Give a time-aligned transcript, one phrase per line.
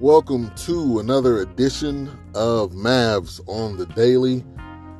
[0.00, 4.44] Welcome to another edition of Mavs on the Daily,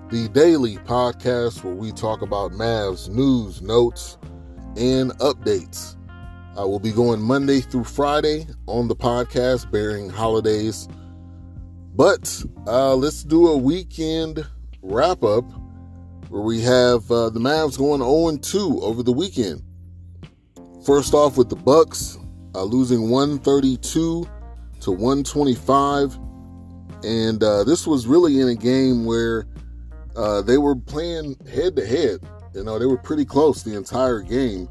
[0.09, 4.17] the daily podcast where we talk about Mavs news, notes,
[4.75, 5.97] and updates.
[6.57, 10.89] I will be going Monday through Friday on the podcast, bearing holidays.
[11.95, 14.47] But uh, let's do a weekend
[14.81, 15.45] wrap up
[16.31, 19.63] where we have uh, the Mavs going 0 2 over the weekend.
[20.87, 22.17] First off with the Bucks
[22.55, 24.27] uh, losing 132
[24.81, 26.19] to 125,
[27.05, 29.47] and uh, this was really in a game where
[30.17, 32.21] uh, they were playing head to head.
[32.55, 34.69] You know, they were pretty close the entire game.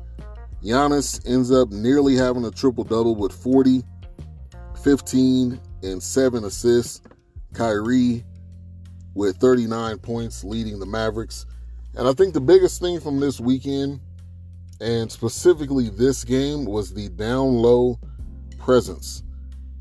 [0.64, 3.84] Giannis ends up nearly having a triple double with 40,
[4.84, 7.02] 15, and 7 assists.
[7.54, 8.24] Kyrie
[9.14, 11.46] with 39 points, leading the Mavericks.
[11.96, 14.02] And I think the biggest thing from this weekend,
[14.82, 17.98] and specifically this game, was the down low
[18.60, 19.24] presence.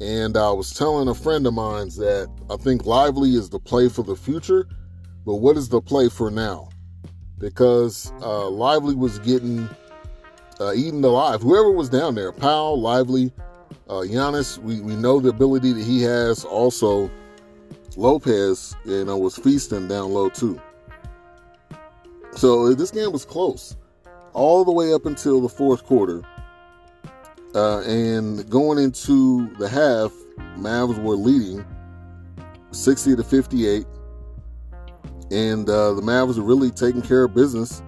[0.00, 3.88] And I was telling a friend of mine that I think Lively is the play
[3.88, 4.66] for the future,
[5.24, 6.68] but what is the play for now?
[7.38, 9.68] Because uh, Lively was getting
[10.60, 11.42] uh, eaten alive.
[11.42, 13.32] Whoever was down there, Powell, Lively,
[13.88, 16.44] uh, Giannis, we, we know the ability that he has.
[16.44, 17.10] Also,
[17.96, 20.60] Lopez, you know, was feasting down low too.
[22.36, 23.76] So this game was close
[24.32, 26.22] all the way up until the fourth quarter.
[27.54, 30.12] Uh, and going into the half,
[30.58, 31.64] Mavs were leading
[32.72, 33.86] 60 to 58.
[35.30, 37.82] And uh, the Mavs were really taking care of business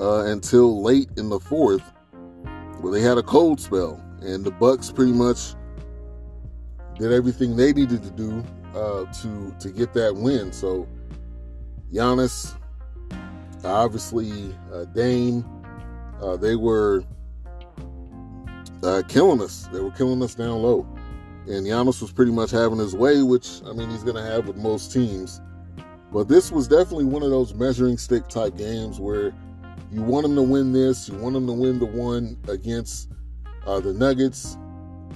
[0.00, 1.92] uh, until late in the fourth,
[2.80, 4.00] where they had a cold spell.
[4.22, 5.54] And the Bucks pretty much
[6.98, 10.52] did everything they needed to do uh, to to get that win.
[10.52, 10.88] So
[11.92, 12.56] Giannis,
[13.64, 15.44] obviously uh, Dame,
[16.22, 17.04] uh, they were
[18.84, 19.68] uh, killing us.
[19.72, 20.86] They were killing us down low.
[21.46, 24.46] And Giannis was pretty much having his way, which, I mean, he's going to have
[24.46, 25.40] with most teams.
[26.12, 29.34] But this was definitely one of those measuring stick type games where
[29.92, 33.10] you want him to win this, you want him to win the one against
[33.66, 34.56] uh, the Nuggets.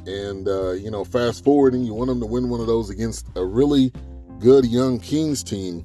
[0.07, 3.27] And, uh, you know, fast forwarding, you want him to win one of those against
[3.37, 3.93] a really
[4.39, 5.85] good young Kings team.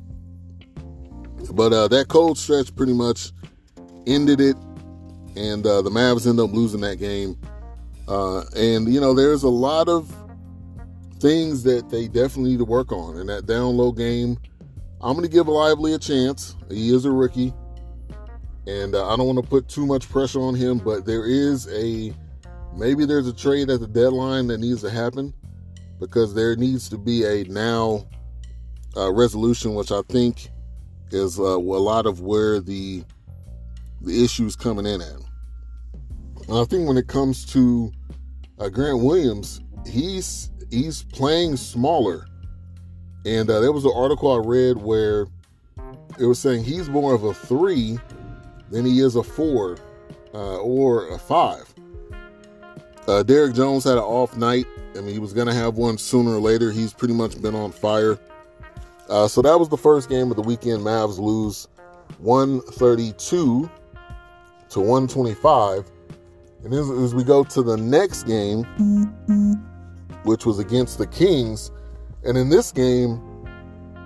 [1.53, 3.31] But uh, that cold stretch pretty much
[4.07, 4.57] ended it.
[5.35, 7.37] And uh, the Mavs end up losing that game
[8.07, 10.13] uh, and, you know, there's a lot of
[11.19, 13.17] things that they definitely need to work on.
[13.17, 14.37] In that down low game,
[15.01, 16.55] I'm going to give Lively a chance.
[16.69, 17.53] He is a rookie.
[18.67, 21.67] And uh, I don't want to put too much pressure on him, but there is
[21.67, 22.13] a
[22.75, 25.33] maybe there's a trade at the deadline that needs to happen
[25.99, 28.07] because there needs to be a now
[28.95, 30.49] uh, resolution, which I think
[31.11, 33.03] is uh, a lot of where the
[34.01, 35.19] the issues coming in at.
[36.51, 37.91] I think when it comes to
[38.59, 42.27] uh, Grant Williams, he's he's playing smaller.
[43.25, 45.27] And uh, there was an article I read where
[46.19, 47.97] it was saying he's more of a three
[48.69, 49.77] than he is a four
[50.33, 51.73] uh, or a five.
[53.07, 54.65] Uh, Derrick Jones had an off night.
[54.95, 56.71] I mean, he was going to have one sooner or later.
[56.71, 58.17] He's pretty much been on fire.
[59.09, 60.81] Uh, so that was the first game of the weekend.
[60.81, 61.67] Mavs lose
[62.19, 63.69] 132
[64.69, 65.91] to 125.
[66.63, 68.63] And as, as we go to the next game,
[70.23, 71.71] which was against the Kings,
[72.23, 73.21] and in this game,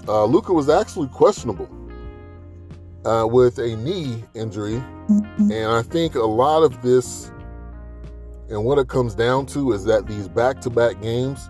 [0.08, 1.70] uh, Luka was actually questionable
[3.06, 4.82] uh, with a knee injury.
[5.08, 7.32] And I think a lot of this
[8.50, 11.50] and what it comes down to is that these back to back games,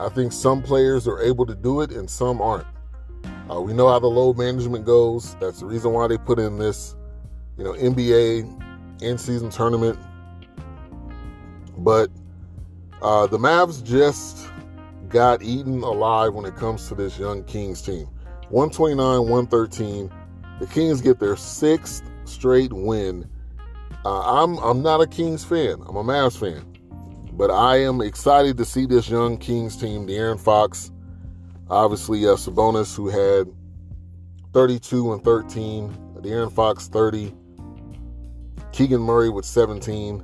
[0.00, 2.66] I think some players are able to do it and some aren't.
[3.50, 5.36] Uh, we know how the load management goes.
[5.36, 6.96] That's the reason why they put in this,
[7.56, 9.98] you know, NBA in season tournament
[11.78, 12.10] but
[13.02, 14.48] uh, the Mavs just
[15.08, 18.08] got eaten alive when it comes to this young Kings team.
[18.48, 20.10] 129, 113.
[20.60, 23.28] The Kings get their sixth straight win.
[24.04, 25.82] Uh, I'm I'm not a Kings fan.
[25.86, 26.64] I'm a Mavs fan,
[27.32, 30.06] but I am excited to see this young Kings team.
[30.06, 30.90] De'Aaron Fox,
[31.70, 33.52] obviously uh, Sabonis, who had
[34.52, 35.96] 32 and 13.
[36.20, 37.34] De'Aaron Fox 30.
[38.72, 40.22] Keegan Murray with 17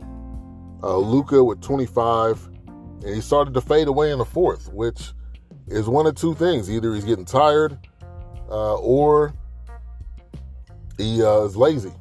[0.83, 5.13] uh, Luka with 25, and he started to fade away in the fourth, which
[5.69, 7.79] is one of two things: either he's getting tired,
[8.51, 9.35] uh, or
[10.97, 11.93] he uh, is lazy,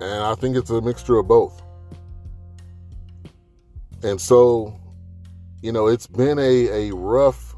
[0.00, 1.62] and I think it's a mixture of both.
[4.02, 4.78] And so,
[5.60, 7.56] you know, it's been a, a rough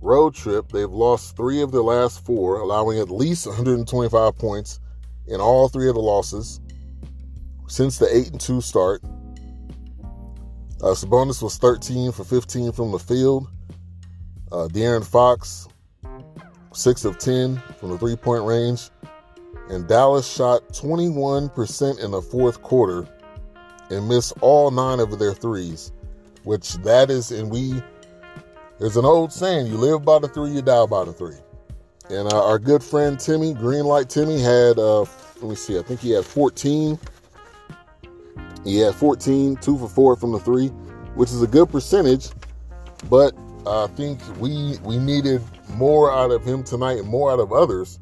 [0.00, 0.70] road trip.
[0.72, 4.80] They've lost three of their last four, allowing at least 125 points
[5.26, 6.60] in all three of the losses
[7.68, 9.02] since the 8 and 2 start.
[10.82, 13.48] Uh, Sabonis was 13 for 15 from the field.
[14.52, 15.68] Uh, De'Aaron Fox,
[16.72, 18.90] 6 of 10 from the three point range.
[19.70, 23.08] And Dallas shot 21% in the fourth quarter
[23.90, 25.92] and missed all nine of their threes,
[26.44, 27.82] which that is, and we,
[28.78, 31.36] there's an old saying, you live by the three, you die by the three.
[32.10, 36.00] And uh, our good friend Timmy, Greenlight Timmy, had, uh, let me see, I think
[36.00, 36.98] he had 14.
[38.66, 40.68] He had 14, two for four from the three,
[41.14, 42.30] which is a good percentage,
[43.08, 43.32] but
[43.64, 45.40] I think we we needed
[45.74, 48.00] more out of him tonight and more out of others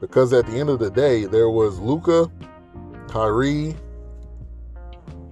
[0.00, 2.30] because at the end of the day, there was Luka,
[3.08, 3.74] Kyrie,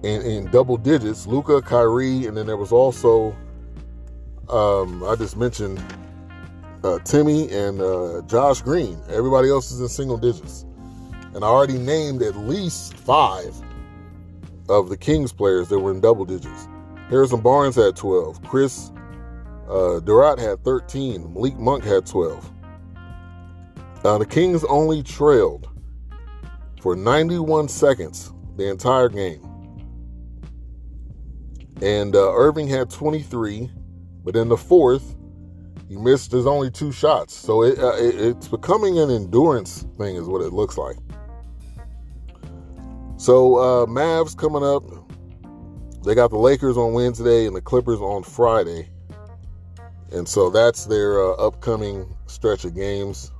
[0.01, 1.27] in, in double digits.
[1.27, 3.35] Luka, Kyrie, and then there was also
[4.49, 5.81] um, I just mentioned
[6.83, 8.99] uh, Timmy and uh, Josh Green.
[9.09, 10.65] Everybody else is in single digits,
[11.35, 13.55] and I already named at least five
[14.69, 16.67] of the Kings players that were in double digits.
[17.09, 18.41] Harrison Barnes had 12.
[18.43, 18.91] Chris
[19.69, 21.33] uh, Duarte had 13.
[21.33, 22.51] Malik Monk had 12.
[24.03, 25.69] Uh, the Kings only trailed
[26.81, 29.49] for 91 seconds the entire game.
[31.81, 33.71] And uh, Irving had 23,
[34.23, 35.15] but in the fourth,
[35.87, 37.35] he missed his only two shots.
[37.35, 40.97] So it, uh, it, it's becoming an endurance thing, is what it looks like.
[43.23, 44.83] So uh, Mavs coming up.
[46.03, 48.89] They got the Lakers on Wednesday and the Clippers on Friday.
[50.11, 53.31] And so that's their uh, upcoming stretch of games.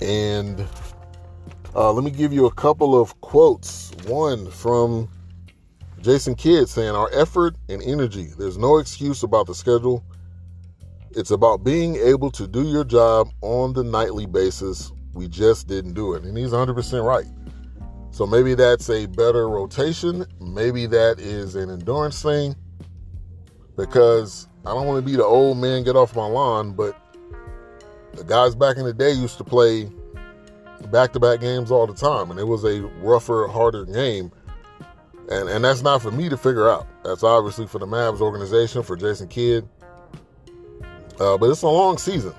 [0.00, 0.66] And
[1.74, 3.90] uh, let me give you a couple of quotes.
[4.06, 5.10] One from
[6.00, 10.02] Jason Kidd saying, Our effort and energy, there's no excuse about the schedule.
[11.10, 14.92] It's about being able to do your job on the nightly basis.
[15.12, 16.22] We just didn't do it.
[16.22, 17.26] And he's 100% right.
[18.10, 20.26] So maybe that's a better rotation.
[20.40, 22.54] Maybe that is an endurance thing
[23.76, 26.96] because I don't want to be the old man get off my lawn, but
[28.14, 29.88] the guys back in the day used to play
[30.90, 34.32] back to back games all the time, and it was a rougher, harder game.
[35.30, 36.88] And, and that's not for me to figure out.
[37.04, 39.68] That's obviously for the Mavs organization, for Jason Kidd.
[41.20, 42.34] Uh, but it's a long season.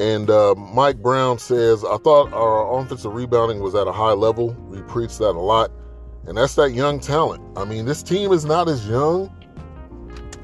[0.00, 4.54] And uh, Mike Brown says, I thought our offensive rebounding was at a high level.
[4.68, 5.70] We preach that a lot.
[6.26, 7.42] And that's that young talent.
[7.56, 9.30] I mean, this team is not as young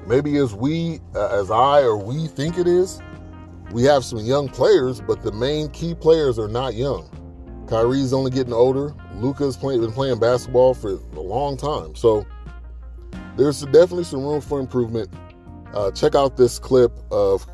[0.06, 3.00] maybe as we, uh, as I or we think it is,
[3.72, 7.10] we have some young players, but the main key players are not young.
[7.68, 8.94] Kyrie's only getting older.
[9.14, 11.96] Luka's play, been playing basketball for a long time.
[11.96, 12.24] So
[13.36, 15.12] there's definitely some room for improvement.
[15.74, 17.44] Uh, check out this clip of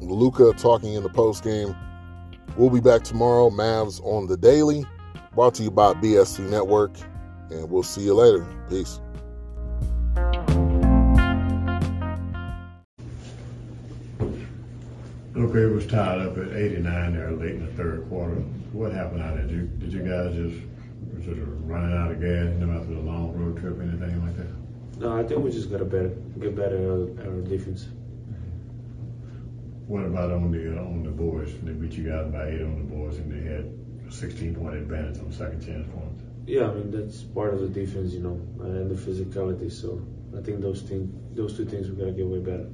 [0.00, 1.74] Luka talking in the post game.
[2.56, 3.50] We'll be back tomorrow.
[3.50, 4.84] Mavs on the daily,
[5.34, 6.96] brought to you by BSC Network,
[7.50, 8.46] and we'll see you later.
[8.68, 9.00] Peace.
[15.36, 18.34] Okay, it was tied up at 89 there late in the third quarter.
[18.72, 19.46] What happened out there?
[19.46, 22.94] Did you, did you guys just sort of running out of gas, you know, after
[22.94, 24.48] the long road trip, or anything like that?
[24.98, 26.08] No, I think we just got to better,
[26.40, 27.86] get better at our, our defense.
[29.88, 31.52] What about on the uh, on the boards?
[31.62, 33.64] They beat you guys by eight on the boards, and they had
[34.06, 36.22] a 16 point advantage on second chance points.
[36.46, 39.72] Yeah, I mean that's part of the defense, you know, and the physicality.
[39.72, 42.68] So I think those things, those two things, we got to get way better.